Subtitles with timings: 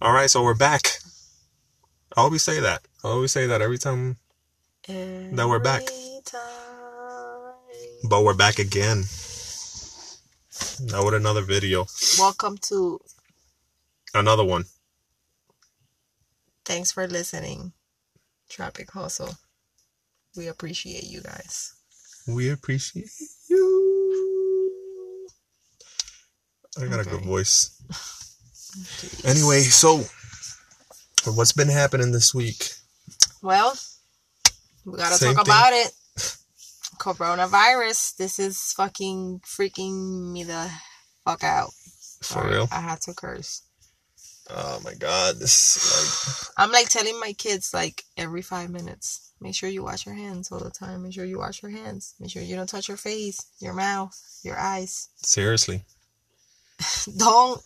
[0.00, 0.88] All right, so we're back.
[2.16, 2.82] I always say that.
[3.04, 4.16] I always say that every time,
[4.86, 5.82] That we're back.
[8.08, 9.04] but we're back again.
[10.80, 11.86] Now with another video,
[12.18, 13.00] Welcome to
[14.14, 14.64] another one.
[16.64, 17.72] Thanks for listening.
[18.48, 19.34] Tropic Hustle.
[20.36, 21.74] We appreciate you guys.
[22.26, 23.10] We appreciate
[23.48, 25.26] you.
[26.78, 27.26] I got a good Okay.
[28.76, 29.24] voice.
[29.24, 30.04] Anyway, so
[31.30, 32.70] what's been happening this week?
[33.42, 33.74] Well,
[34.84, 35.52] we gotta Same talk thing.
[35.52, 35.92] about it.
[36.98, 38.16] Coronavirus.
[38.16, 40.70] This is fucking freaking me the
[41.24, 41.70] fuck out.
[42.20, 42.68] For Sorry, real?
[42.72, 43.62] I had to curse.
[44.50, 49.32] Oh my god, this I'm like telling my kids like every five minutes.
[49.40, 51.02] Make sure you wash your hands all the time.
[51.02, 52.14] Make sure you wash your hands.
[52.20, 55.08] Make sure you don't touch your face, your mouth, your eyes.
[55.16, 55.82] seriously.
[57.16, 57.60] Don't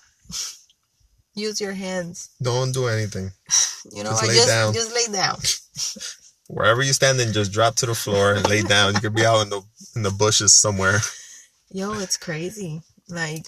[1.39, 2.31] use your hands.
[2.43, 3.33] Don't do anything.
[3.91, 4.75] You know, Just I lay just down.
[4.75, 5.39] just lay down.
[6.49, 8.93] Wherever you're standing, just drop to the floor and lay down.
[8.95, 9.63] You could be out in the
[9.97, 10.99] in the bushes somewhere.
[11.71, 12.83] Yo, it's crazy.
[13.09, 13.47] Like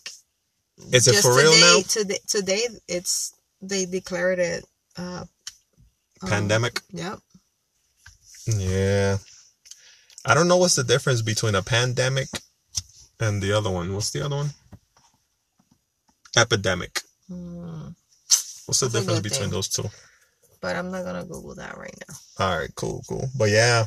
[0.93, 1.81] Is it for real today, now?
[1.87, 4.65] Today, today, it's they declared it.
[4.97, 5.25] Uh,
[6.23, 6.81] um, Pandemic?
[6.93, 7.19] Yep.
[8.47, 9.19] Yeah.
[10.25, 12.29] I don't know what's the difference between a pandemic
[13.19, 13.93] and the other one.
[13.95, 14.51] What's the other one?
[16.37, 17.03] Epidemic.
[17.31, 17.95] Mm,
[18.67, 19.51] What's the That's difference between thing.
[19.51, 19.89] those two?
[20.61, 22.17] but I'm not gonna Google that right now.
[22.39, 23.29] All right, cool, cool.
[23.39, 23.87] But yeah,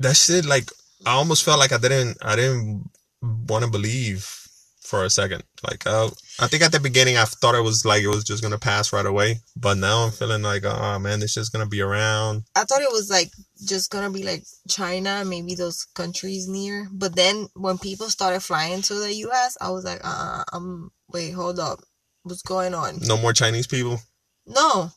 [0.00, 0.44] that shit.
[0.46, 0.70] Like,
[1.06, 2.90] I almost felt like I didn't, I didn't
[3.22, 4.45] want to believe
[4.86, 5.42] for a second.
[5.66, 8.42] Like, uh, I think at the beginning I thought it was like it was just
[8.42, 9.40] gonna pass right away.
[9.56, 12.44] But now I'm feeling like, oh man, this shit's gonna be around.
[12.54, 13.30] I thought it was like
[13.66, 16.88] just gonna be like China, maybe those countries near.
[16.92, 21.32] But then when people started flying to the U.S., I was like, uh, I'm wait,
[21.32, 21.80] hold up,
[22.22, 22.98] what's going on?
[23.00, 24.00] No more Chinese people.
[24.46, 24.92] No,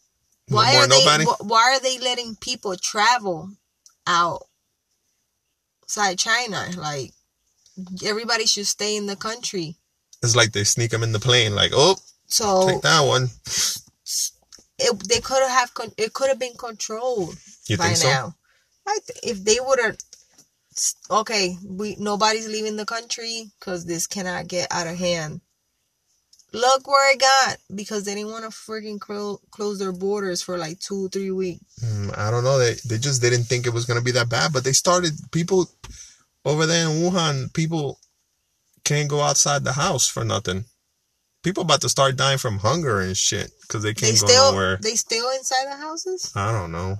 [0.49, 1.03] No why are they?
[1.03, 1.25] nobody.
[1.25, 3.49] wh- Why are they letting people travel
[4.05, 4.43] out?
[5.83, 6.67] outside China?
[6.77, 7.11] Like
[8.05, 9.77] everybody should stay in the country.
[10.21, 11.55] It's like they sneak them in the plane.
[11.55, 11.95] Like, oh,
[12.27, 13.29] So take that one.
[14.79, 17.35] it, they could have con- it could have been controlled
[17.67, 18.09] You by think so?
[18.09, 18.35] now.
[18.87, 19.97] I th- if they would have
[21.11, 25.41] okay, we nobody's leaving the country because this cannot get out of hand.
[26.51, 30.57] Look where it got because they didn't want to freaking clo- close their borders for
[30.57, 31.63] like two three weeks.
[31.83, 32.57] Mm, I don't know.
[32.57, 34.51] They they just didn't think it was gonna be that bad.
[34.51, 35.69] But they started people
[36.45, 37.53] over there in Wuhan.
[37.53, 37.99] People
[38.89, 40.65] can't go outside the house for nothing.
[41.43, 44.47] People about to start dying from hunger and shit because they They can't go still
[44.51, 44.75] nowhere.
[44.87, 46.21] they still inside the houses?
[46.35, 46.91] I don't know.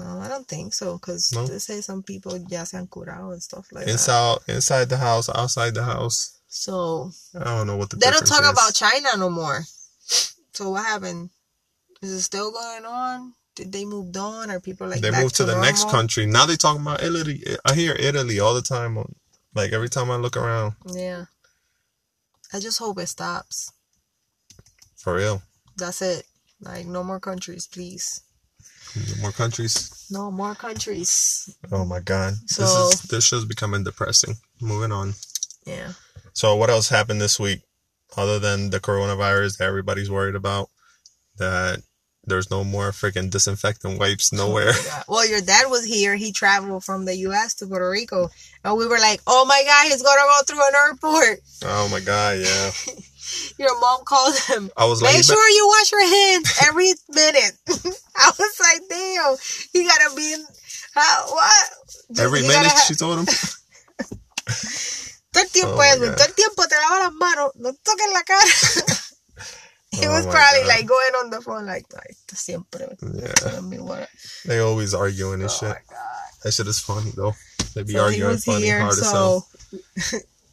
[0.00, 1.46] No, I don't think so because No?
[1.46, 3.92] they say some people ya se han curado and stuff like that.
[3.92, 6.18] Inside inside the house, outside the house.
[6.64, 6.74] So
[7.40, 8.50] I don't know what the They don't talk is.
[8.54, 9.58] about China no more.
[10.56, 11.30] So what happened?
[12.02, 13.16] Is it still going on?
[13.58, 14.50] Did they moved on?
[14.52, 16.24] Or people like they moved to, the next country.
[16.26, 17.36] Now they talking about Italy.
[17.64, 18.92] I hear Italy all the time.
[19.00, 19.08] On,
[19.56, 21.24] like every time I look around, Yeah.
[22.52, 23.72] I just hope it stops.
[24.96, 25.42] for real.
[25.76, 26.24] That's it.
[26.60, 28.22] Like no more countries, please.
[29.20, 30.06] More countries.
[30.10, 31.48] No more countries.
[31.72, 32.34] Oh my god.
[32.46, 34.36] So- this is this show's becoming depressing.
[34.60, 35.14] Moving on.
[35.66, 35.92] Yeah.
[36.32, 37.62] So what else happened this week
[38.16, 40.70] other than the coronavirus that everybody's worried about?
[41.38, 41.82] That
[42.26, 44.72] there's no more freaking disinfectant wipes oh, nowhere.
[44.84, 45.02] Yeah.
[45.08, 46.16] Well, your dad was here.
[46.16, 47.54] He traveled from the U.S.
[47.56, 48.28] to Puerto Rico,
[48.64, 52.00] and we were like, "Oh my God, he's gonna go through an airport." oh my
[52.00, 52.70] god, yeah.
[53.58, 54.70] Your mom called him.
[54.76, 57.52] I was like, Make sure you wash your hands every minute.
[58.16, 59.36] I was like, damn,
[59.72, 60.44] he gotta be in.
[60.94, 61.68] How, what?
[62.08, 63.26] Just- every minute ha- she told him.
[65.32, 66.18] todo el tiempo, Oh my Edwin, God.
[66.18, 68.44] todo el tiempo te lava las manos, no toques la cara.
[69.94, 70.68] Oh he Oh was probably God.
[70.68, 72.96] like going on the phone, like, esto siempre.
[73.14, 73.32] Yeah.
[73.32, 74.08] telling me what-
[74.44, 75.76] They always arguing and Oh shit.
[76.42, 77.34] That shit is funny though.
[77.74, 79.46] They be So he arguing was funny here, hard as hell.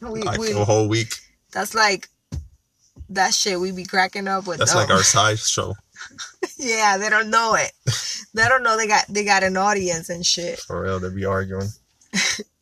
[0.00, 1.14] we, Like we, a whole week.
[1.52, 2.08] that's like
[3.10, 4.58] that shit we be cracking up with.
[4.58, 4.80] That's them.
[4.82, 5.74] like our side show.
[6.58, 7.72] yeah, they don't know it.
[8.34, 10.58] they don't know they got they got an audience and shit.
[10.60, 11.68] For real, they be arguing.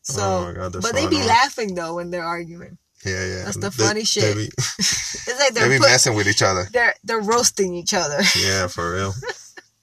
[0.03, 2.77] So, Oh my God, but they so be laughing though when they're arguing.
[3.05, 3.45] Yeah, yeah.
[3.45, 4.23] That's the They- funny shit.
[4.23, 6.69] They be, It's like they they're be put, messing with each other.
[6.73, 8.21] they're they're roasting each other.
[8.39, 9.15] Yeah, for real.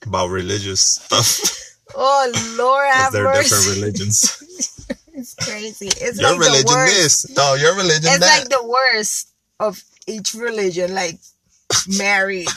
[0.05, 1.39] About religious stuff.
[1.95, 3.49] Oh Lord, have they're mercy.
[3.49, 4.93] different religions.
[5.15, 5.87] It's crazy.
[5.87, 6.95] It's your like the religion worst.
[7.27, 7.35] this.
[7.35, 8.39] No, your religion It's that.
[8.41, 10.93] like the worst of each religion.
[10.93, 11.17] Like
[11.97, 12.47] married.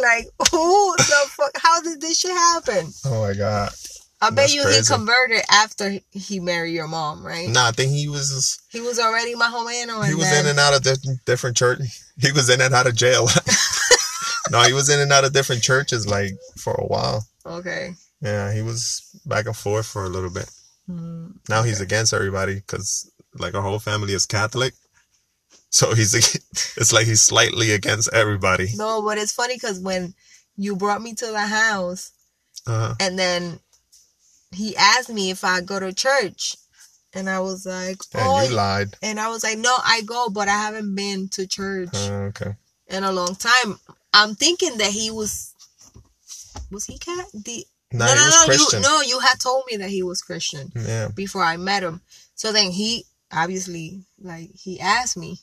[0.00, 1.50] like who the fuck?
[1.56, 2.92] How did this shit happen?
[3.06, 3.72] oh my god.
[4.22, 4.80] I bet you crazy.
[4.80, 7.48] he converted after he married your mom, right?
[7.48, 10.58] Nah, I think he was He was already mahomeno, and he was then in and
[10.60, 11.80] out of di- different church.
[12.20, 13.28] He was in and out of jail.
[14.50, 17.24] no, he was in and out of different churches like for a while.
[17.46, 17.94] Okay.
[18.20, 20.50] Yeah, he was back and forth for a little bit.
[20.86, 24.74] Mm, Now he's against everybody because like our whole family is Catholic.
[25.70, 26.12] So he's
[26.76, 28.68] it's like he's slightly against everybody.
[28.74, 30.12] No, but it's funny because when
[30.56, 32.12] you brought me to the house
[32.66, 33.60] Uh, and then
[34.52, 36.56] he asked me if I go to church.
[37.12, 38.96] And I was like, and oh, you lied.
[39.02, 42.54] and I was like, no, I go, but I haven't been to church Uh, okay.
[42.86, 43.80] in a long time.
[44.14, 45.52] I'm thinking that he was,
[46.70, 47.26] was he cat?
[47.34, 48.82] The, no, he no, was no, Christian.
[48.82, 51.08] you, no, you had told me that he was Christian Yeah.
[51.08, 52.00] before I met him.
[52.36, 55.40] So then he obviously like he asked me,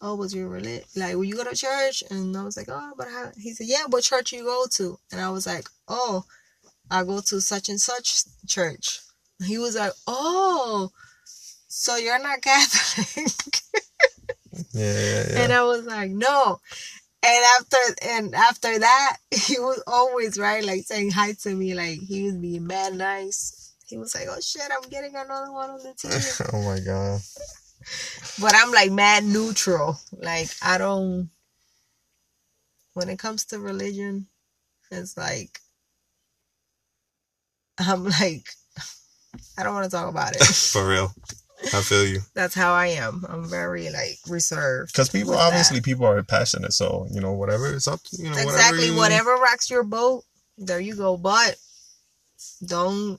[0.00, 2.92] "Oh, was your religion like will you go to church?" And I was like, "Oh,
[2.98, 6.24] but I, he said, yeah, what church you go to?" And I was like, "Oh,
[6.90, 9.00] I go to such and such church."
[9.44, 10.90] He was like, "Oh,
[11.68, 13.32] so you're not Catholic?"
[14.72, 15.42] Yeah, yeah, yeah.
[15.42, 16.60] And I was like, "No."
[17.24, 21.98] And after and after that, he was always right, like saying hi to me, like
[22.00, 23.72] he was being mad nice.
[23.86, 27.20] He was like, "Oh shit, I'm getting another one on the team." oh my god.
[28.40, 29.98] but I'm like mad neutral.
[30.12, 31.30] Like I don't.
[32.92, 34.28] When it comes to religion,
[34.90, 35.60] it's like
[37.78, 38.46] I'm like
[39.58, 40.44] I don't want to talk about it.
[40.44, 41.12] For real.
[41.72, 42.20] I feel you.
[42.34, 43.24] That's how I am.
[43.28, 44.92] I'm very like reserved.
[44.92, 45.46] Because people, with that.
[45.46, 46.72] obviously, people are passionate.
[46.72, 49.30] So, you know, whatever is up to, you know, exactly whatever.
[49.30, 50.24] whatever, rocks your boat,
[50.58, 51.16] there you go.
[51.16, 51.56] But
[52.66, 53.18] don't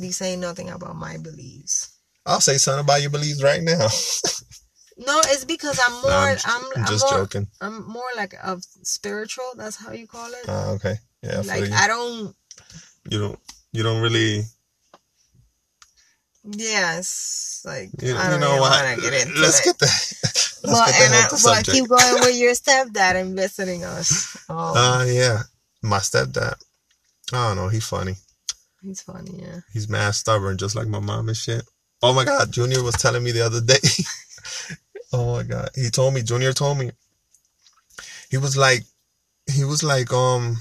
[0.00, 1.96] be saying nothing about my beliefs.
[2.26, 3.88] I'll say something about your beliefs right now.
[4.96, 6.10] No, it's because I'm more.
[6.10, 7.48] Nah, I'm, I'm, I'm just more, joking.
[7.60, 9.50] I'm more like of spiritual.
[9.56, 10.48] That's how you call it.
[10.48, 10.94] Uh, okay.
[11.20, 11.74] Yeah, I like you.
[11.74, 12.36] I don't.
[13.10, 13.38] you don't,
[13.74, 14.44] you don't really,
[16.44, 18.72] Yes, like you, I don't know even what?
[18.84, 19.64] want to get into Let's it.
[19.64, 19.86] get the,
[20.64, 21.66] let's but get and I, to but subject.
[21.66, 24.36] keep going with your stepdad and visiting us.
[24.48, 25.42] Oh, Uh, yeah.
[25.82, 26.54] My stepdad.
[27.32, 27.68] I don't know.
[27.68, 28.16] He's funny.
[28.82, 29.40] he's funny.
[29.40, 29.60] Yeah.
[29.72, 31.64] He's mad stubborn, just like my mom and shit.
[32.02, 33.78] Oh my god, Junior was telling me the other day.
[35.12, 36.22] oh my god, he told me.
[36.22, 36.90] Junior told me.
[38.30, 38.82] He was like,
[39.52, 40.56] he was like, um,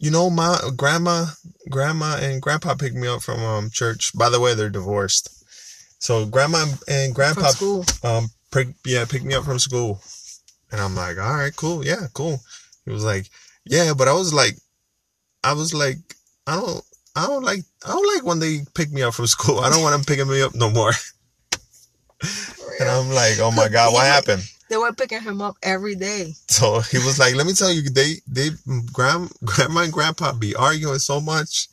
[0.00, 1.26] you know, my grandma,
[1.68, 4.10] grandma, and grandpa picked me up from um church.
[4.16, 5.28] By the way, they're divorced.
[5.98, 7.52] So grandma and grandpa,
[8.02, 10.00] um, pick, yeah, picked me up from school,
[10.72, 12.40] and I'm like, all right, cool, yeah, cool.
[12.86, 13.26] He was like,
[13.66, 14.54] yeah, but I was like,
[15.44, 15.98] I was like,
[16.46, 16.82] I don't,
[17.14, 19.60] I don't like, I don't like when they pick me up from school.
[19.60, 20.92] I don't want them picking me up no more.
[22.78, 24.42] And I'm like, oh my god, what happened?
[24.70, 26.34] They were picking him up every day.
[26.46, 28.50] So he was like, let me tell you, they, they,
[28.92, 31.66] grand, grandma and grandpa be arguing so much.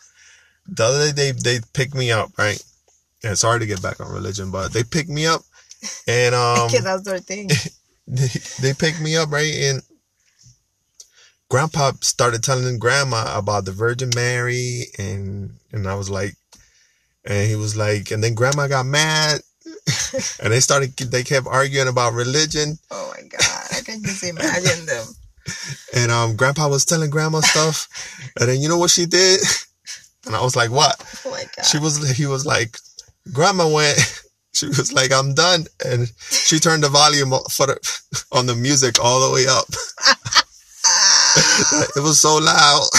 [0.67, 2.59] The other day, they, they picked me up, right?
[3.23, 5.41] And sorry to get back on religion, but they picked me up
[6.07, 7.49] and, um, Because that's their thing.
[8.07, 8.29] they,
[8.61, 9.53] they picked me up, right?
[9.53, 9.83] And
[11.49, 14.85] grandpa started telling grandma about the Virgin Mary.
[14.97, 16.33] And, and I was like,
[17.23, 19.41] and he was like, and then grandma got mad
[20.43, 22.77] and they started, they kept arguing about religion.
[22.91, 25.05] Oh my god, I can just imagine them.
[25.95, 27.87] And um, grandpa was telling grandma stuff.
[28.37, 29.39] and then you know what she did?
[30.25, 30.93] And I was like, what?
[31.25, 31.63] Oh my god.
[31.63, 32.77] She was, he was like,
[33.31, 33.97] grandma went,
[34.53, 35.67] she was like, I'm done.
[35.85, 37.79] And she turned the volume for the,
[38.33, 39.67] on the music all the way up.
[41.95, 42.89] it was so loud.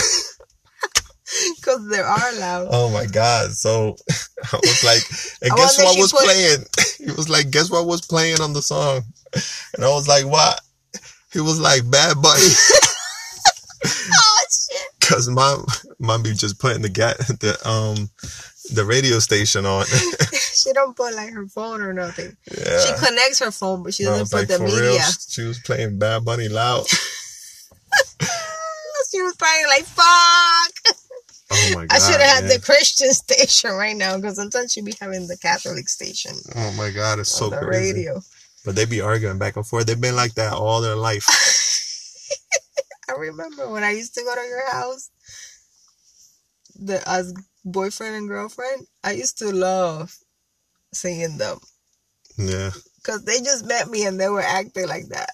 [1.57, 2.69] Because they are loud.
[2.71, 3.53] Oh my God.
[3.53, 3.97] So
[4.53, 5.03] I was like,
[5.43, 6.65] and guess what was put- playing?
[6.99, 9.03] He was like, guess what was playing on the song?
[9.75, 10.61] And I was like, what?
[11.33, 12.41] He was like, Bad Bunny.
[13.85, 14.89] Oh shit.
[15.09, 15.65] Cause mom,
[15.99, 18.09] mom be just putting the ga- the um
[18.75, 19.85] the radio station on.
[20.55, 22.37] She don't put like her phone or nothing.
[22.51, 22.81] yeah.
[22.81, 24.81] She connects her phone, but she doesn't put the for media.
[24.81, 26.87] real, she was playing Bad Bunny loud.
[29.11, 30.97] She was probably like, "Fuck."
[31.51, 31.95] Oh my god!
[31.95, 35.39] I should have had the Christian station right now because sometimes she be having the
[35.39, 37.99] Catholic station Oh my god, it's so the crazy.
[37.99, 38.21] radio.
[38.65, 39.87] But they be arguing back and forth.
[39.87, 41.27] They've been like that all their life.
[43.09, 45.11] I remember when I used to go to your house,
[46.79, 47.33] the as
[47.65, 48.87] boyfriend and girlfriend.
[49.03, 50.15] I used to love
[50.93, 51.59] seeing them
[52.39, 55.31] yeah, because they just met me and they were acting like that.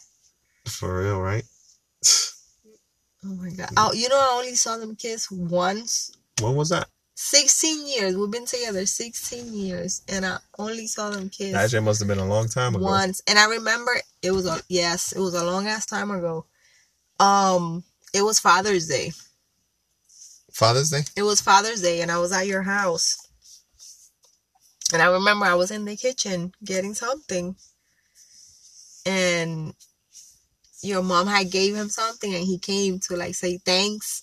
[0.67, 1.45] for real, right?
[3.25, 3.71] Oh my god!
[3.77, 6.13] Oh, you know, I only saw them kiss once.
[6.41, 6.89] When was that?
[7.17, 8.17] 16 years.
[8.17, 12.09] We've been together 16 years, and I only saw them kiss That shit must have
[12.09, 12.85] been a long time ago.
[12.85, 13.23] once.
[13.27, 16.45] And I remember it was a yes, it was a long ass time ago.
[17.21, 19.13] Um, it was Father's Day.
[20.53, 21.03] Father's Day.
[21.17, 23.29] It was Father's Day, and I was at your house.
[24.93, 27.57] And I remember I was in the kitchen getting something,
[29.07, 29.75] and
[30.85, 34.23] your mom had gave him something and he came to like say thanks.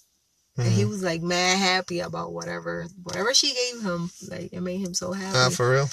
[0.58, 0.90] And he Mhm.
[0.90, 4.12] was like mad happy about whatever whatever she gave him.
[4.28, 5.38] Like it made him so happy.
[5.38, 5.90] Ah, for real?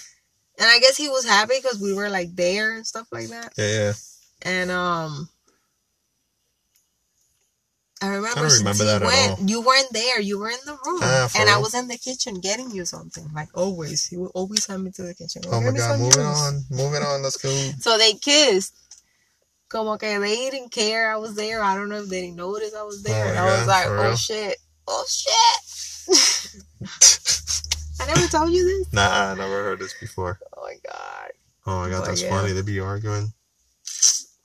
[0.60, 3.52] and I guess he was happy because we were like there and stuff like that.
[3.56, 3.92] Yeah, yeah.
[4.42, 5.28] And um
[8.00, 9.44] I remember, don't remember that at all.
[9.44, 10.20] you weren't there.
[10.20, 13.28] You were in the room, Ah, and I was in the kitchen getting you something.
[13.34, 15.42] Like always, he would always send me to the kitchen.
[15.48, 17.22] Oh my god, moving juice." on, moving on.
[17.22, 17.48] Let's go.
[17.80, 18.74] So they kissed.
[19.68, 21.62] Como que they didn't care I was there.
[21.62, 23.26] I don't know if they didn't notice I was there.
[23.26, 24.16] Oh and I was like, oh real?
[24.16, 24.56] shit.
[24.86, 25.58] Oh shit.
[28.00, 28.92] I never told you this.
[28.92, 30.38] Nah, I never heard this before.
[30.56, 31.30] Oh my god.
[31.66, 32.30] Oh my god, that's yeah.
[32.30, 32.52] funny.
[32.52, 33.32] They'd be arguing.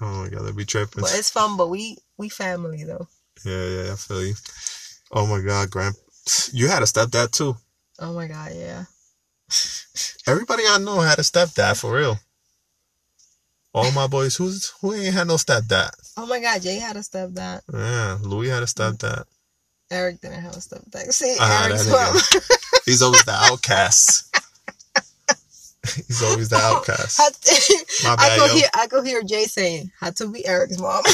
[0.01, 1.01] Oh my god, they'd be tripping.
[1.01, 3.08] But it's fun, but we we family though.
[3.46, 4.34] Yeah, yeah, I feel you.
[5.12, 5.96] Oh my god, Grand,
[6.51, 7.56] you had a stepdad too.
[8.00, 8.84] Oh my god, yeah.
[10.27, 12.20] Everybody I know had a stepdad for real.
[13.74, 15.89] All my boys, who's who ain't had no stepdad?
[16.15, 17.62] Oh my god, Jay had a stepdad.
[17.74, 19.24] Yeah, Louis had a stepdad.
[19.89, 21.12] Eric didn't have a stepdad.
[21.12, 22.42] See, Ah, Eric's mom.
[22.86, 24.30] He's always the outcast.
[25.96, 27.20] He's always the outcast.
[28.03, 28.56] My I bad, could yo.
[28.58, 31.03] hear I could hear Jay saying had to be Eric's mom.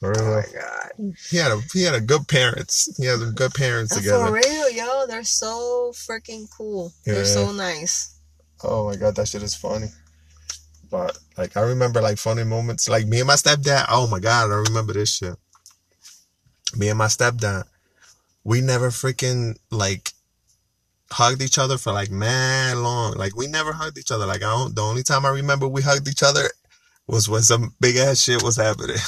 [0.00, 1.12] For oh my god.
[1.28, 2.88] He had a he had a good parents.
[2.96, 4.26] He had some good parents For together.
[4.26, 6.92] For real, yo, they're so freaking cool.
[7.04, 8.16] They're so nice.
[8.62, 9.88] Oh my god, that shit is funny.
[10.90, 12.88] But like I remember like funny moments.
[12.88, 15.36] Like me and my stepdad, oh my god, I remember this shit.
[16.76, 17.64] Me and my stepdad,
[18.44, 20.12] we never freaking like
[21.10, 23.14] hugged each other for like mad long.
[23.14, 24.26] Like we never hugged each other.
[24.26, 26.48] Like I don't the only time I remember we hugged each other
[27.06, 28.96] was when some big ass shit was happening.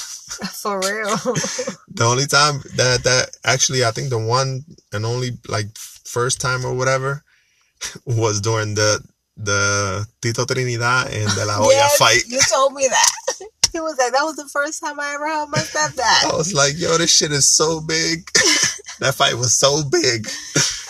[0.53, 1.17] For real.
[1.89, 6.65] the only time that that actually I think the one and only like first time
[6.65, 7.23] or whatever
[8.07, 9.01] was during the
[9.45, 12.23] the Tito Trinidad and De La Hoya Yes, fight.
[12.29, 13.11] You told me that.
[13.73, 16.33] He was like, that was the first time I ever hugged my stepdad.
[16.33, 18.29] I was like, yo, this shit is so big.
[18.99, 20.27] that fight was so big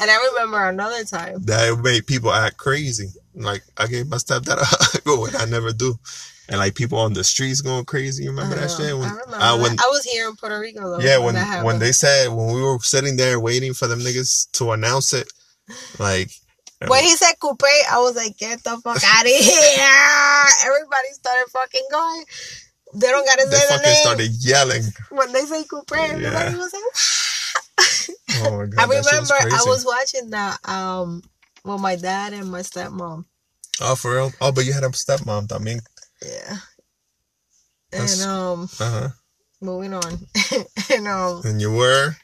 [0.01, 1.43] And I remember another time.
[1.45, 3.09] that it made people act crazy.
[3.35, 5.99] Like I gave my stepdad a hug, which I never do.
[6.49, 8.25] And like people on the streets going crazy.
[8.25, 8.97] You remember I that shit?
[8.97, 9.37] When, I remember.
[9.37, 9.73] uh, when.
[9.73, 11.05] I was here in Puerto Rico though.
[11.05, 14.51] yeah, when that when they said when we were sitting there waiting for them niggas
[14.53, 15.31] to announce it,
[15.99, 16.31] like
[16.89, 19.89] When he said coupe, I was like, get the fuck out of here.
[20.67, 22.25] Everybody started fucking going.
[22.95, 23.95] They don't gotta they say the fucking name.
[23.97, 24.83] started yelling.
[25.11, 26.23] When they say coupe, everybody
[26.53, 26.57] Yeah.
[26.57, 28.79] was like, Oh my god!
[28.79, 31.23] I remember I was watching that um
[31.65, 33.25] with my dad and my stepmom.
[33.81, 34.33] Oh, for real?
[34.41, 35.81] Oh, but you had a stepmom también.
[36.23, 36.57] Yeah.
[37.91, 39.09] That's- And um Uh huh.
[39.61, 40.19] moving on.
[40.91, 42.17] and um And you were,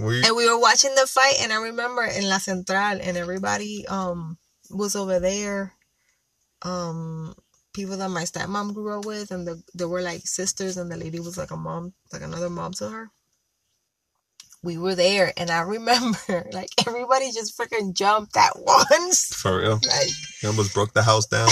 [0.00, 0.22] we.
[0.24, 4.38] and we were watching the fight and I remember in La Central and everybody um
[4.70, 5.72] was over there.
[6.62, 7.34] Um
[7.72, 10.96] people that my stepmom grew up with and the, they were like sisters and the
[10.96, 13.10] lady was like a mom like another mom to her.
[14.62, 19.34] We were there and I remember like everybody just freaking jumped at once.
[19.34, 20.08] For real, Like
[20.42, 21.48] you almost broke the house down.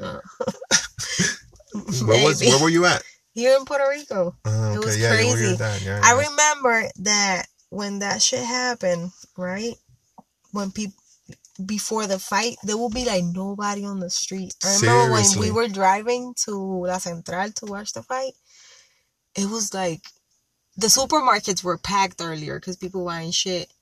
[0.00, 0.20] uh,
[2.06, 2.40] Where was?
[2.42, 3.02] Where were you at?
[3.34, 4.34] here in Puerto Rico.
[4.46, 5.56] Oh, It was yeah, crazy.
[5.56, 5.82] dad.
[5.82, 9.74] Yeah, I remember that when that shit happened, right?
[10.52, 10.94] When people
[11.64, 14.54] before the fight, there will be like nobody on the street.
[14.64, 16.52] I remember when we were driving to
[16.86, 18.32] La Central to watch the fight.
[19.34, 20.02] It was like
[20.76, 23.72] the supermarkets were packed earlier because people were buying shit,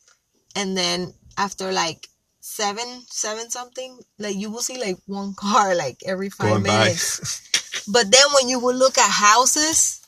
[0.55, 2.09] and then after like
[2.41, 7.41] seven, seven something, like you will see like one car like every five Going minutes.
[7.89, 10.01] But then when you would look at houses,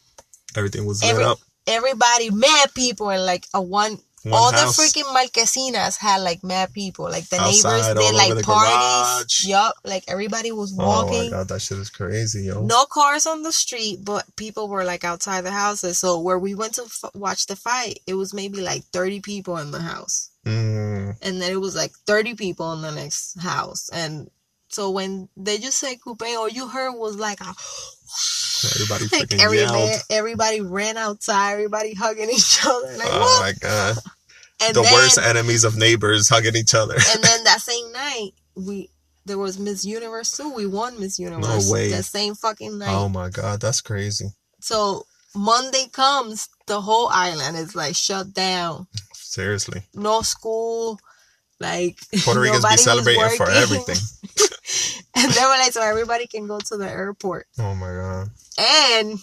[0.55, 1.39] Everything was lit up.
[1.67, 4.77] Everybody mad people and like a one, One all house.
[4.77, 9.45] the freaking marquesinas had like mad people like the Outside, neighbors did like parties garage.
[9.47, 11.15] yup like everybody was walking.
[11.21, 12.63] Oh my god, that shit is crazy, yo.
[12.63, 16.55] no cars on the street but people were like outside the houses so where we
[16.55, 20.31] went to f- watch the fight it was maybe like 30 people in the house
[20.45, 24.31] Mm, and then it was like 30 people in the next house and
[24.69, 27.53] so when they just said coupe all you heard was like a
[28.75, 29.91] everybody freaking every yelled.
[30.11, 33.97] everybody ran outside everybody hugging each other like Oh my god,
[34.63, 36.95] and the then, worst enemies of neighbors hugging each other.
[36.95, 38.89] and then that same night we
[39.27, 40.53] there was Miss Universe too.
[40.55, 41.91] We won Miss Universe No way.
[41.91, 42.95] that same fucking night.
[42.95, 44.27] oh my god, that's crazy.
[44.61, 48.87] So Monday comes, the whole island is like shut down.
[49.15, 50.99] Seriously, No school.
[51.59, 53.97] Like Puerto Ricans be celebrating for everything.
[55.17, 57.47] And they were like, so everybody can go to the airport.
[57.59, 58.29] Oh my god.
[58.59, 59.19] And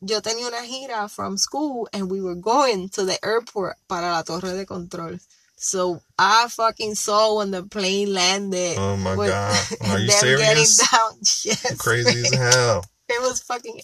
[0.00, 4.22] yo tenía una gira from school and we were going to the airport para la
[4.22, 5.18] torre de control.
[5.58, 8.76] So I fucking saw when the plane landed.
[8.78, 9.56] Oh my God.
[9.88, 10.90] Are you them getting serious?
[10.90, 11.12] down.
[11.44, 11.76] Yes.
[11.78, 12.84] Crazy as hell.
[13.08, 13.80] It was fucking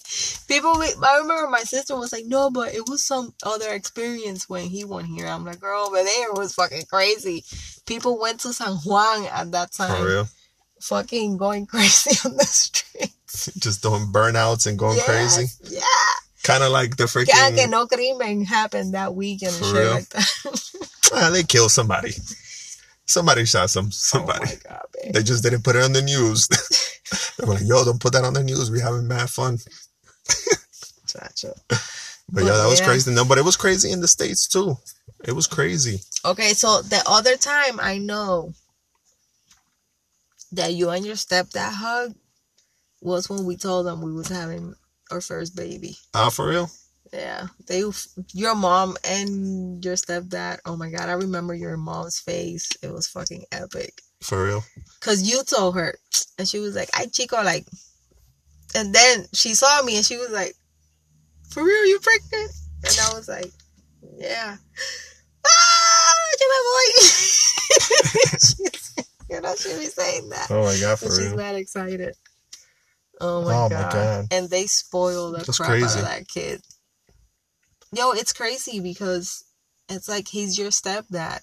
[0.48, 0.72] people.
[0.72, 4.84] I remember my sister was like, "No, but it was some other experience when he
[4.84, 7.44] went here." I'm like, "Girl, over there was fucking crazy."
[7.86, 10.28] People went to San Juan at that time, For real.
[10.82, 13.46] Fucking going crazy on the streets.
[13.58, 15.52] Just doing burnouts and going Yes, crazy.
[15.76, 15.80] Yeah.
[16.44, 17.56] Kind of like the Que, freaking.
[17.56, 19.52] que no crimen happened that weekend.
[19.54, 19.92] For shit real?
[19.94, 20.28] like that.
[21.14, 22.12] Ah, they killed somebody.
[23.04, 24.46] Somebody shot some oh somebody.
[24.46, 26.48] my god, they just didn't put it on the news.
[26.48, 28.70] they were like, "Yo, don't put that on the news.
[28.70, 29.58] We having mad fun."
[31.06, 31.52] Chacho.
[31.68, 32.86] But yeah, that was Yeah.
[32.86, 33.10] crazy.
[33.12, 34.78] No, but it was crazy in the states too.
[35.24, 36.00] It was crazy.
[36.24, 38.54] Okay, so the other time I know
[40.52, 42.14] that you and your stepdad hug
[43.00, 44.74] was when we told them we was having
[45.10, 45.96] our first baby.
[46.14, 46.70] Ah, for real?
[47.12, 47.82] Yeah, they,
[48.32, 50.58] your mom and your stepdad.
[50.64, 52.70] Oh my god, I remember your mom's face.
[52.82, 54.00] It was fucking epic.
[54.22, 54.64] For real?
[55.00, 55.98] Cause you told her,
[56.38, 57.66] and she was like, "I chico like,"
[58.74, 60.54] and then she saw me and she was like,
[61.50, 62.52] "For real, you pregnant?"
[62.84, 63.52] And I was like,
[64.16, 64.56] "Yeah."
[65.44, 66.46] Ah, yo
[68.94, 69.04] me
[69.40, 69.54] voy.
[69.54, 71.36] She's- you know she be saying that, Oh my god, for but she's real?
[71.36, 72.14] not excited.
[73.20, 73.92] Oh my, Oh my god.
[73.92, 74.28] God.
[74.30, 76.62] And they spoil the That's crap out of that kid.
[77.94, 79.44] Yo, it's crazy because
[79.88, 81.40] it's like he's your stepdad,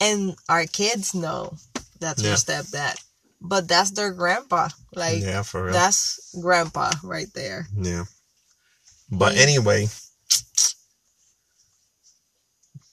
[0.00, 1.54] and our kids know
[1.98, 3.02] that's your stepdad,
[3.40, 4.68] but that's their grandpa.
[4.94, 5.72] Like yeah, for real.
[5.72, 7.66] that's grandpa right there.
[7.74, 8.04] Yeah.
[9.10, 9.40] But Yeah.
[9.42, 9.88] anyway,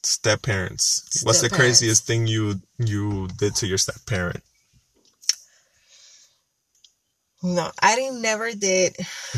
[0.04, 1.22] step parents.
[1.24, 4.44] What's the craziest thing you you did to your step parent?
[7.42, 8.96] No, I didn't never did.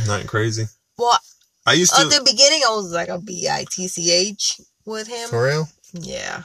[0.07, 0.65] Not crazy.
[0.97, 1.19] Well,
[1.65, 2.01] I used to.
[2.01, 5.29] at the beginning, I was like a B I T C H with him.
[5.29, 5.67] For real?
[5.93, 6.43] Yeah.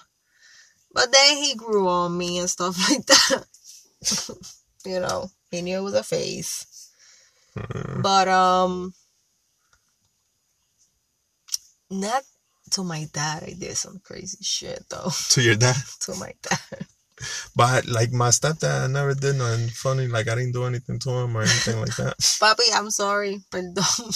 [0.92, 3.44] But then he grew on me and stuff like that.
[4.84, 6.90] you know, he knew it was a phase.
[7.58, 8.94] Uh, But um
[11.90, 12.22] not
[12.76, 15.10] to my dad I did some crazy shit though.
[15.30, 15.76] to your dad.
[16.00, 16.86] to my dad.
[17.56, 20.06] But like my stepdad, I never did nothing funny.
[20.06, 22.18] Like I didn't do anything to him or anything like that.
[22.20, 24.12] Papi, I'm sorry, perdón.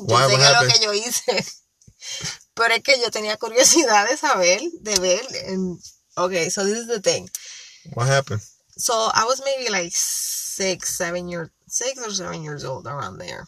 [0.00, 0.22] Why?
[0.22, 0.72] Yo sé que lo happened?
[0.72, 1.52] que yo hice.
[2.54, 5.20] Pero es que yo tenía curiosidad de saber, de ver.
[5.48, 5.78] And,
[6.16, 7.28] okay, so this is the thing.
[7.92, 8.40] What happened?
[8.78, 13.46] So I was maybe like six, seven years, six or seven years old around there.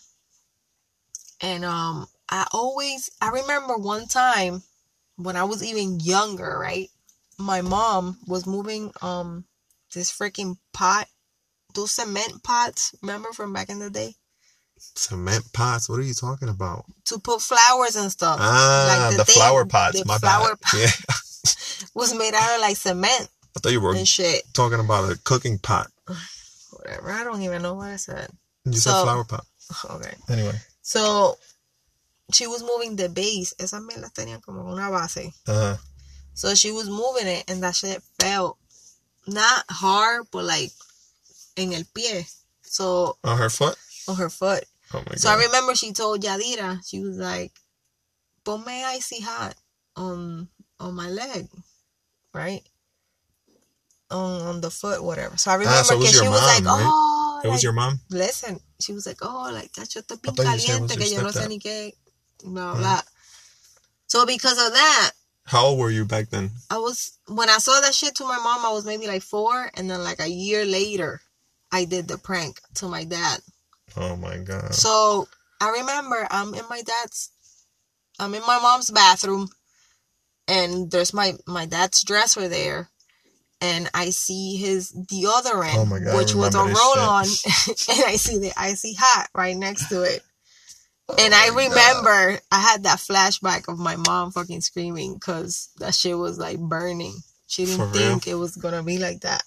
[1.40, 4.62] And um, I always, I remember one time
[5.16, 6.88] when I was even younger, right?
[7.38, 9.44] My mom was moving um
[9.94, 11.06] this freaking pot,
[11.74, 12.94] those cement pots.
[13.02, 14.14] Remember from back in the day
[14.94, 15.88] Cement pots.
[15.88, 16.84] What are you talking about?
[17.06, 18.36] to put flowers and stuff.
[18.40, 19.98] Ah, Like the, thing- flower pots.
[19.98, 20.60] the my flower bad.
[20.60, 20.90] pot Yeah,
[21.94, 24.42] was made out of like cement I thought you were and shit.
[24.52, 25.88] talking about a cooking pot.
[26.72, 27.10] Whatever.
[27.12, 28.28] I don't even know what I said.
[28.64, 29.44] You said flower pot.
[29.90, 30.14] Okay.
[30.30, 30.54] Anyway.
[30.82, 31.36] So
[32.32, 33.54] she was moving the base.
[33.58, 35.32] Esas mierdas tenían como una base.
[35.46, 35.76] Uh,
[36.34, 38.58] So she was moving it and that shit fell.
[39.26, 40.70] Not hard, but like
[41.56, 42.26] en el pie.
[42.62, 43.76] So on her foot.
[44.06, 44.64] on her foot.
[44.94, 47.52] Oh my So I remember she told Yadira, she was like,
[48.44, 49.54] Ponme icy hot
[49.96, 51.48] on on my leg.
[52.32, 52.62] Right?
[54.10, 55.36] On on the foot, whatever.
[55.36, 56.88] So I remember Ah, so it was que your she was like, right?
[56.88, 58.00] oh it was your mom.
[58.10, 60.90] listen, she was like, oh, like that shit está bien thought you said it was
[60.92, 61.92] caliente que yo no sé ni qué,
[62.44, 62.78] blah, Mm.
[62.78, 63.02] blah.
[64.06, 65.10] So because of that,
[65.46, 66.50] How old were you back then?
[66.70, 69.70] I was, when I saw that shit to my mom, I was maybe like four.
[69.74, 71.22] And then like a year later,
[71.72, 73.40] I did the prank to my dad.
[73.96, 74.74] Oh my god.
[74.74, 75.26] So
[75.60, 77.30] I remember I'm in my dad's,
[78.18, 79.48] I'm in my mom's bathroom
[80.46, 82.90] and there's my, my dad's dresser there.
[83.60, 87.24] And I see his deodorant, Oh God, which was a roll on,
[87.88, 90.22] and I see the icy hot right next to it.
[91.16, 91.70] And I my God.
[91.70, 96.58] remember I had that flashback of my mom fucking screaming because that shit was like
[96.58, 97.14] burning.
[97.46, 98.10] She didn't For real?
[98.10, 99.42] think it was gonna be like that.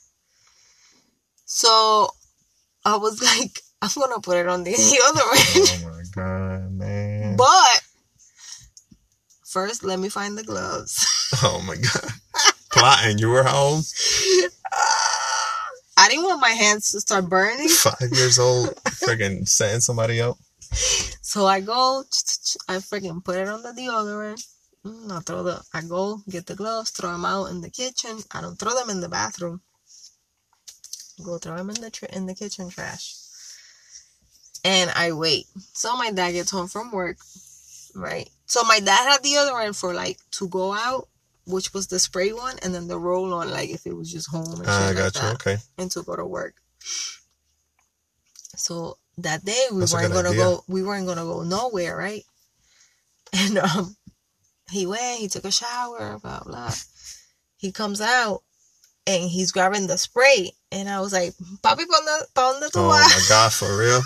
[1.45, 2.07] So
[2.85, 5.85] I was like, I'm gonna put it on the deodorant.
[5.85, 7.35] Oh my god, man.
[7.37, 7.81] but
[9.45, 11.07] first, let me find the gloves.
[11.43, 12.11] Oh my god.
[12.73, 13.17] Plotting.
[13.17, 13.85] You were old?
[15.97, 17.69] I didn't want my hands to start burning.
[17.69, 18.75] Five years old.
[18.85, 20.37] Freaking setting somebody up.
[21.31, 22.03] So I go,
[22.67, 24.45] I freaking put it on the deodorant.
[24.85, 28.17] Mm, I throw the, I go get the gloves, throw them out in the kitchen.
[28.31, 29.61] I don't throw them in the bathroom.
[31.23, 33.15] Go throw them in the tr- in the kitchen trash.
[34.65, 35.45] And I wait.
[35.71, 37.15] So my dad gets home from work,
[37.95, 38.29] right?
[38.45, 41.07] So my dad had deodorant for like to go out,
[41.47, 44.29] which was the spray one, and then the roll on, like if it was just
[44.29, 45.21] home and shit Ah, I like you.
[45.21, 45.57] that Okay.
[45.77, 46.55] and to go to work.
[48.57, 50.43] So that day we That's weren't gonna idea.
[50.43, 52.23] go we weren't gonna go nowhere, right?
[53.33, 53.95] And um
[54.69, 56.73] he went, he took a shower, blah blah.
[57.57, 58.41] He comes out
[59.07, 60.51] and he's grabbing the spray.
[60.71, 64.01] And I was like, Papi, pon the, pon the Oh my god, for real?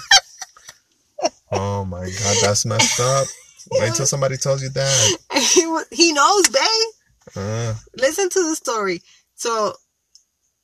[1.51, 3.27] oh my god, that's messed up.
[3.71, 5.17] Wait till somebody tells you that.
[5.35, 7.35] He, he knows, babe.
[7.35, 9.01] Uh, Listen to the story.
[9.35, 9.73] So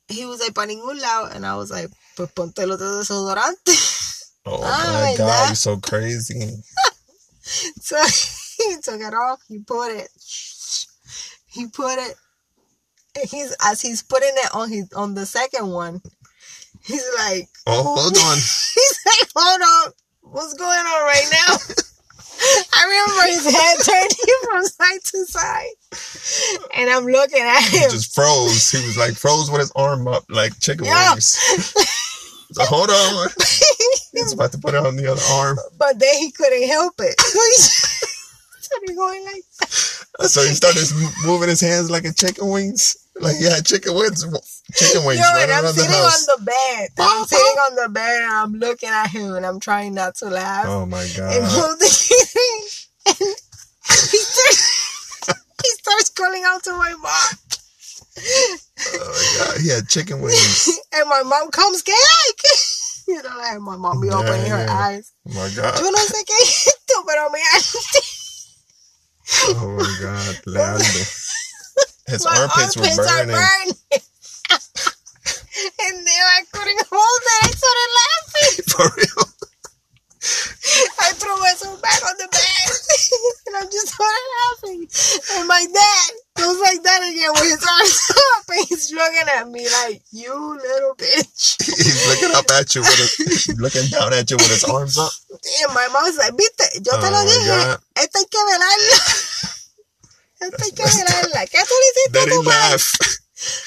[0.08, 1.34] he was like, pa ningún lado.
[1.34, 3.72] And I was like, pues ponte el otro desodorante.
[4.46, 6.50] Oh Ah, my god, you're so crazy.
[7.80, 8.00] So
[8.58, 9.40] he took it off.
[9.48, 10.08] He put it.
[11.46, 12.14] He put it.
[13.28, 16.00] He's as he's putting it on his on the second one.
[16.84, 18.36] He's like, Oh, hold on.
[18.74, 21.56] he's like, hold on, what's going on right now?
[22.74, 27.90] I remember his head turning from side to side, and I'm looking at He him.
[27.90, 28.70] just froze.
[28.70, 31.36] He was like froze with his arm up like chicken wings.
[32.52, 33.28] So hold on.
[34.12, 35.58] He's about to put it on the other arm.
[35.78, 37.18] but then he couldn't help it.
[37.20, 39.42] so he going like,
[40.20, 40.84] uh, So he started
[41.24, 42.96] moving his hands like a chicken wings.
[43.20, 44.24] Like he had chicken wings,
[44.74, 46.28] chicken wings Yo, and running I'm the sitting house.
[46.28, 46.88] on the bed.
[46.98, 50.26] I'm sitting on the bed and I'm looking at him and I'm trying not to
[50.28, 50.66] laugh.
[50.66, 51.34] Oh my And god.
[53.06, 53.36] and
[54.10, 54.62] he starts,
[55.62, 57.38] he starts calling out to my mom.
[58.94, 59.51] Oh my god.
[59.62, 60.80] He had chicken wings.
[60.94, 61.82] And my mom comes.
[61.82, 61.92] ¿Qué-"
[63.08, 65.12] You know, like my mom be Yeah, opening her eyes.
[65.28, 65.78] Oh my God.
[65.80, 67.40] Yo no sé qué esto, pero me
[69.48, 70.36] Oh my god.
[70.46, 71.02] Leandro.
[72.08, 73.36] His My armpits were armpits are burning.
[73.36, 73.76] burning.
[75.78, 77.44] and then I couldn't hold it.
[77.44, 78.64] I started laughing.
[78.68, 79.26] For real.
[81.00, 82.66] I threw myself back on the bed.
[83.46, 84.88] and I just started laughing.
[85.38, 88.44] And my dad goes like that again with his arms up.
[88.48, 91.56] And he's looking at me like, you little bitch.
[91.82, 95.12] He's looking up at you with his, looking down at you with his arms up.
[95.30, 97.46] And my mom's like, viste, yo te Oh lo dije.
[97.46, 97.80] God.
[97.96, 98.96] Esto hay que velarlo.
[100.40, 101.46] Esto hay que velarla.
[101.46, 102.82] ¿Qué tú le hiciste a tu padre?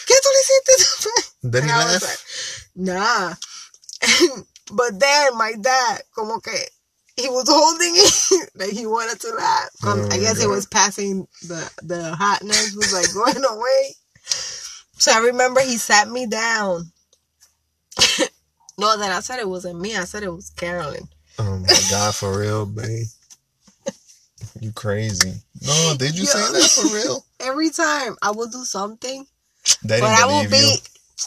[0.06, 1.24] ¿Qué tú le hiciste a tu padre?
[1.44, 2.04] Then he And laughed.
[2.04, 2.20] like,
[2.76, 3.34] nah.
[4.72, 6.52] but then my dad, como que,
[7.18, 9.70] he was holding it like he wanted to laugh.
[9.86, 13.96] Um, Oh I guess it was passing the the hotness was like going away.
[14.98, 16.92] So I remember he sat me down.
[18.78, 19.96] no, then I said it wasn't me.
[19.96, 21.08] I said it was Carolyn.
[21.40, 23.06] Oh my god, for real, babe.
[24.62, 25.34] You crazy.
[25.62, 27.26] No, did you say that for real?
[27.42, 29.26] Every time I will do something,
[29.84, 30.58] They but I believe be.
[30.58, 30.76] you.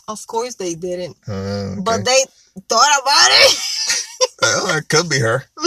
[0.07, 1.81] Of course they didn't, Uh, okay.
[1.83, 2.25] but they
[2.69, 4.05] thought about it.
[4.41, 5.45] Well, it could be her.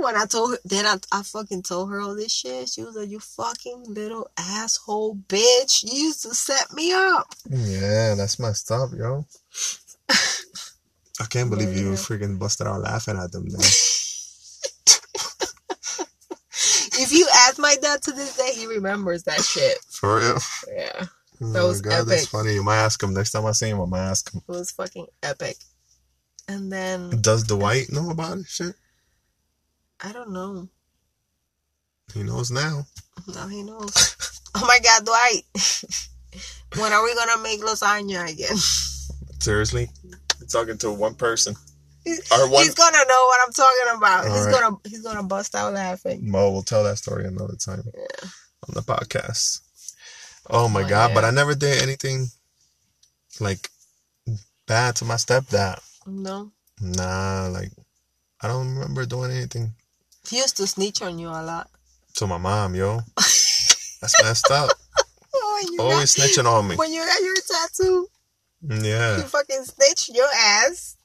[0.00, 2.70] When I told her, then I, I fucking told her all this shit.
[2.70, 5.82] She was like, "You fucking little asshole bitch!
[5.84, 9.26] You used to set me up." Yeah, that's messed up, yo.
[11.20, 11.96] I can't believe you Yeah.
[11.96, 13.60] freaking busted out laughing at them, man.
[17.02, 19.78] If you ask my dad to this day, he remembers that shit.
[19.88, 20.38] For real.
[20.74, 21.06] Yeah,
[21.42, 22.28] Oh That was my god, that's epic.
[22.30, 22.54] funny.
[22.54, 23.80] You might ask him next time I see him.
[23.80, 24.42] I might ask him.
[24.46, 25.56] it was fucking epic.
[26.50, 28.46] And then Does Dwight know about it?
[28.48, 28.74] Shit,
[30.02, 30.68] I don't know.
[32.12, 32.86] he knows now.
[33.32, 34.16] Now he knows.
[34.56, 35.44] oh my god, Dwight!
[36.76, 38.56] when are we gonna make lasagna again?
[39.38, 41.54] Seriously, You're talking to one person.
[41.54, 42.64] One.
[42.64, 44.26] He's gonna know what I'm talking about.
[44.26, 44.60] All he's right.
[44.60, 46.28] gonna he's gonna bust out laughing.
[46.28, 48.28] Mo, we'll tell that story another time Yeah.
[48.68, 49.60] on the podcast.
[50.48, 51.14] Oh my Oh, god!
[51.14, 51.24] But.
[51.24, 52.26] I never did anything
[53.38, 53.68] like
[54.66, 55.78] bad to my stepdad.
[56.10, 56.50] No.
[56.80, 57.70] Nah, like
[58.42, 59.72] I don't remember doing anything
[60.28, 61.70] He used to snitch on you a lot.
[62.16, 63.00] to my mom, yo.
[63.16, 64.70] That's messed up.
[65.34, 66.76] Oh, you, Always got, snitching on me.
[66.76, 68.08] when you got your tattoo,
[68.68, 69.16] Yeah.
[69.18, 70.96] you fucking snitched your ass.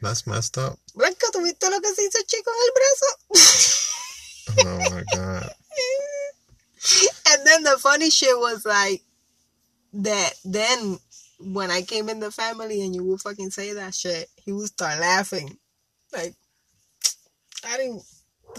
[0.00, 0.78] that's messed up.
[1.32, 3.10] ¿tuviste lo que se hizo chico en el brazo?
[4.60, 5.50] Oh my god.
[7.30, 9.02] and then the funny shit was like
[9.94, 10.98] that then
[11.44, 14.68] when I came in the family and you would fucking say that shit, he would
[14.68, 15.58] start laughing.
[16.12, 16.34] Like
[17.66, 18.02] I didn't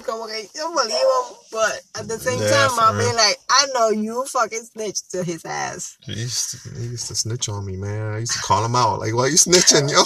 [0.03, 3.67] como que yo believe him, but at the same Yeah, time I'll be like, I
[3.73, 5.97] know you fucking snitched to his ass.
[6.03, 8.13] He used, to, he used to snitch on me, man.
[8.13, 8.99] I used to call him out.
[8.99, 10.03] Like, why you snitching, yo?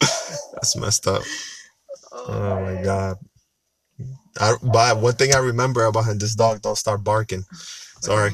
[0.52, 1.22] That's messed up.
[2.12, 3.16] Oh, oh my god.
[4.40, 7.44] I, but one thing I remember about him, this dog don't start barking.
[8.00, 8.32] Sorry.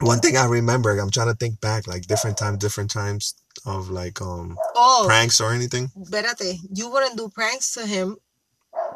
[0.00, 3.34] One thing I remember, I'm trying to think back, like different times, different times
[3.66, 5.90] of like um Oh, pranks or anything.
[5.98, 8.16] espérate, you wouldn't do pranks to him,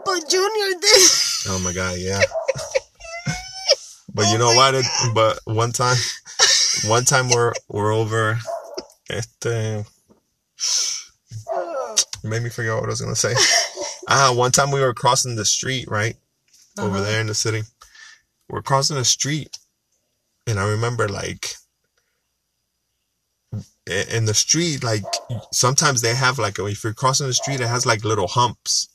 [0.04, 1.10] but Junior did.
[1.48, 2.20] Oh my god, yeah.
[4.14, 4.74] But you Oh know my what?
[4.74, 5.96] It, but one time,
[6.86, 8.38] one time we're we're over.
[9.10, 9.84] Este,
[12.22, 13.34] You made me forget what I was gonna say.
[14.08, 16.16] ah, one time we were crossing the street, right?
[16.78, 17.04] Over Uh-huh.
[17.04, 17.62] there in the city.
[18.48, 19.56] We're crossing the street.
[20.46, 21.54] And I remember like
[23.86, 25.02] in the street, like
[25.52, 28.88] sometimes they have like if you're crossing the street, it has like little humps.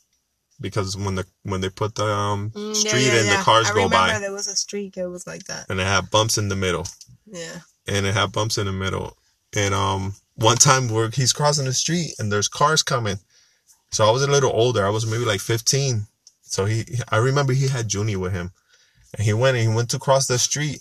[0.60, 3.84] Because when the when they put the um, Mm, street and the cars I go
[3.84, 5.66] remember by there was a street It was like that.
[5.70, 6.86] and it had bumps in the middle.
[7.26, 7.60] Yeah.
[7.86, 9.16] and it had bumps in the middle.
[9.54, 13.18] And um, one time where he's crossing the street and there's cars coming.
[13.92, 14.84] So I was a little older.
[14.84, 16.02] I was maybe like 15.
[16.42, 18.50] So he, I remember he had Junie with him,
[19.16, 20.80] and he went and he went to cross the street.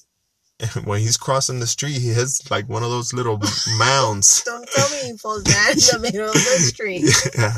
[0.59, 3.39] And when he's crossing the street, he hits like one of those little
[3.77, 4.43] mounds.
[4.45, 7.03] Don't tell me he falls down in the middle of the street.
[7.37, 7.53] yeah.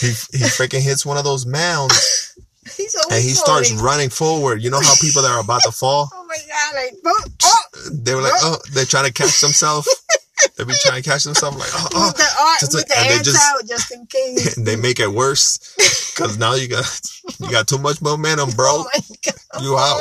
[0.00, 0.08] He
[0.38, 2.34] he freaking hits one of those mounds
[2.76, 4.62] He's always and he starts running forward.
[4.62, 6.74] You know how people that are about to fall, Oh my god!
[6.76, 9.88] Like oh, oh, they were like, oh, oh they're trying to catch themselves.
[10.56, 12.88] They be trying to catch themselves like, oh, oh, with the, oh, just with like-
[12.88, 14.54] the and they just- out just in case.
[14.54, 15.58] they make it worse
[16.14, 16.84] because now you got
[17.40, 18.66] you got too much momentum, bro.
[18.68, 19.62] Oh my god!
[19.62, 20.00] You out.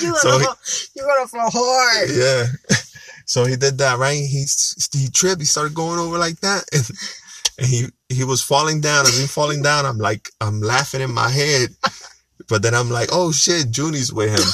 [0.00, 0.56] You So gonna he- fall,
[0.96, 2.08] you gonna fall hard.
[2.10, 2.46] Yeah.
[3.26, 4.16] So he did that, right?
[4.16, 4.44] He
[4.92, 5.40] he tripped.
[5.40, 6.84] He started going over like that, and,
[7.58, 9.06] and he he was falling down.
[9.06, 11.70] As he falling down, I'm like I'm laughing in my head,
[12.48, 14.46] but then I'm like, oh shit, Junie's with him.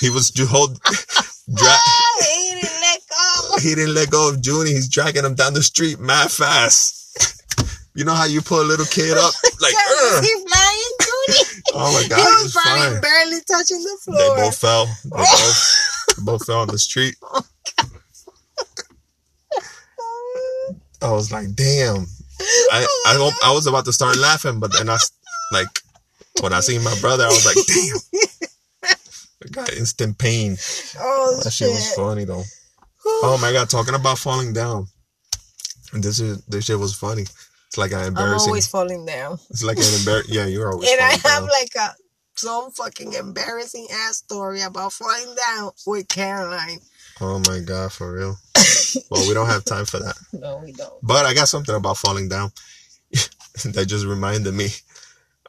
[0.00, 1.76] He was hold, dra-
[2.20, 3.56] he didn't let go.
[3.60, 4.70] he didn't let go of Junie.
[4.70, 6.94] He's dragging him down the street mad fast.
[7.96, 10.92] You know how you pull a little kid up like, God, "Ugh." was he flying,
[11.00, 11.57] Judy?
[11.74, 13.00] Oh my god, he was probably fine.
[13.00, 14.18] barely touching the floor.
[14.18, 14.86] They both fell.
[15.04, 17.16] They both, both fell on the street.
[21.00, 22.06] Oh I was like, damn.
[22.72, 24.96] I I, I was about to start laughing, but then I
[25.52, 25.68] like
[26.40, 28.90] when I seen my brother, I was like, damn.
[29.44, 30.56] I got instant pain.
[30.98, 31.70] oh That shit shit!
[31.70, 32.42] was funny though.
[33.06, 34.86] Oh my god, talking about falling down.
[35.92, 37.24] And this is this shit was funny.
[37.68, 38.16] It's like an embarrassing.
[38.16, 38.48] I'm embarrassing.
[38.48, 40.24] always falling down, It's like an embar.
[40.28, 40.90] Yeah, you're always.
[40.90, 41.48] and I have down.
[41.48, 41.94] like a
[42.34, 46.78] some fucking embarrassing ass story about falling down with Caroline.
[47.20, 48.36] Oh my god, for real.
[49.10, 50.14] well, we don't have time for that.
[50.32, 50.92] No, we don't.
[51.02, 52.52] But I got something about falling down
[53.64, 54.68] that just reminded me.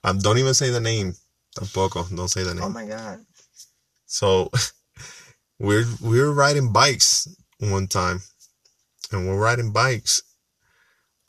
[0.04, 1.14] Um, don't even say the name.
[1.56, 2.04] Tampoco.
[2.16, 2.64] Don't say the name.
[2.64, 3.20] Oh my god.
[4.08, 4.50] So
[5.60, 7.28] we're we were riding bikes
[7.60, 8.22] one time,
[9.12, 10.22] and we're riding bikes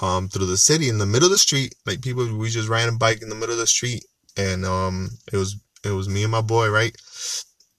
[0.01, 1.75] um through the city in the middle of the street.
[1.87, 4.05] Like people, we just riding a bike in the middle of the street,
[4.37, 6.95] and um it was it was me and my boy, right?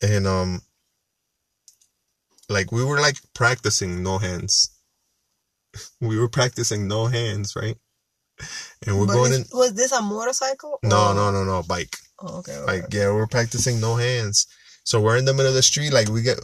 [0.01, 0.61] And um
[2.49, 4.71] like we were like practicing no hands.
[6.01, 7.77] We were practicing no hands, right?
[8.85, 9.57] And we're But going is- in.
[9.57, 10.79] Was this a motorcycle?
[10.83, 11.95] No, or- no, no, no, bike.
[12.19, 12.57] Oh, okay.
[12.57, 12.65] okay.
[12.81, 14.47] Like yeah, we're practicing no hands.
[14.83, 16.39] So we're in the middle of the street, like we get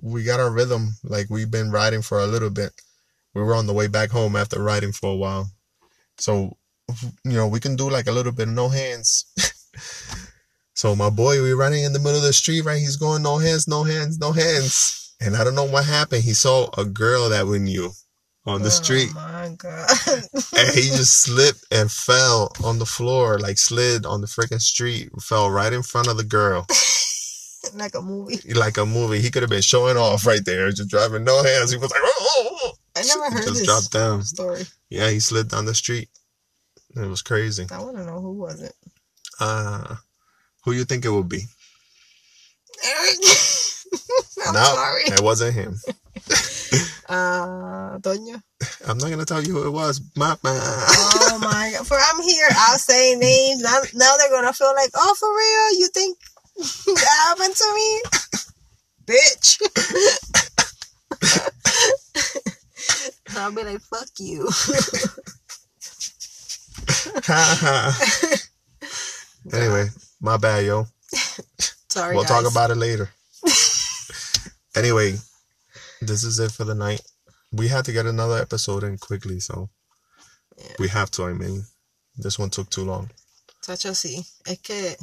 [0.00, 0.90] we got our rhythm.
[1.02, 2.72] Like we've been riding for a little bit.
[3.34, 5.50] We were on the way back home after riding for a while.
[6.18, 6.56] So
[7.24, 9.26] you know, we can do like a little bit of no hands.
[10.74, 12.78] so my boy, we running in the middle of the street, right?
[12.78, 15.14] He's going no hands, no hands, no hands.
[15.20, 16.24] And I don't know what happened.
[16.24, 17.90] He saw a girl that we knew
[18.46, 19.90] on the oh, street Oh my god.
[20.56, 25.10] and he just slipped and fell on the floor, like slid on the freaking street,
[25.20, 26.66] fell right in front of the girl,
[27.74, 28.38] like a movie.
[28.54, 29.20] like a movie.
[29.20, 31.70] He could have been showing off right there, just driving no hands.
[31.70, 32.72] He was like, oh, oh, oh.
[32.96, 34.22] I never heard just this dropped down.
[34.22, 34.62] story.
[34.90, 36.08] Yeah, he slid down the street.
[36.96, 37.66] It was crazy.
[37.70, 38.74] I want to know who was it.
[39.40, 39.96] Uh,
[40.64, 41.42] who you think it would be?
[42.84, 43.18] Eric.
[44.46, 45.02] I'm no, sorry.
[45.06, 45.76] it wasn't him.
[47.08, 48.42] Uh, Doña.
[48.86, 50.02] I'm not gonna tell you who it was.
[50.14, 50.36] Mama.
[50.44, 51.86] Oh my god!
[51.86, 53.62] For I'm here, I'll say names.
[53.62, 55.80] Now, now they're gonna feel like, oh, for real?
[55.80, 56.18] You think
[56.58, 58.02] that happened to me,
[59.06, 59.58] bitch?
[63.36, 64.48] I'll be like, fuck you.
[69.52, 69.88] anyway,
[70.20, 70.86] my bad, yo.
[71.88, 73.10] Sorry, we'll talk about it later.
[74.76, 75.16] anyway,
[76.00, 77.00] this is it for the night.
[77.52, 79.70] We had to get another episode in quickly, so
[80.56, 80.74] Yeah.
[80.78, 81.24] we have to.
[81.24, 81.64] I mean,
[82.16, 83.10] this one took too long.
[83.62, 84.26] Sacho, sí.
[84.46, 84.96] Es que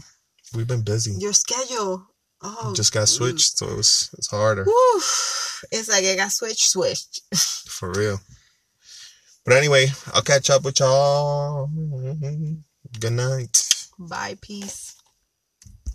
[0.54, 1.16] We've been busy.
[1.18, 2.08] your schedule.
[2.42, 3.08] Oh, Just got mm.
[3.08, 4.66] switched, so it was it's harder.
[5.72, 7.22] It's like it got switched, switched.
[7.68, 8.20] for real.
[9.46, 11.68] But anyway, I'll catch up with y'all.
[13.00, 13.68] Good night.
[13.98, 14.95] Bye, peace.